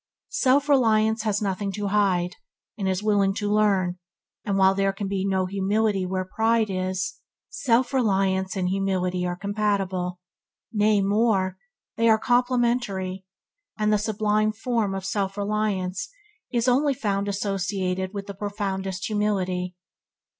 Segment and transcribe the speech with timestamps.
[0.29, 2.35] Self reliance has nothing to hide,
[2.75, 3.99] and is willing to learn;
[4.43, 7.19] and while there can be no humility where pride is,
[7.51, 10.19] self reliance and humility are compatible,
[10.73, 11.59] nay more,
[11.97, 13.25] they are complementary,
[13.77, 16.09] and the sublimes form of self reliance
[16.51, 19.75] is only found associated with the profoundest humility.